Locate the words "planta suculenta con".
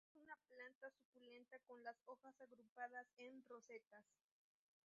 0.49-1.83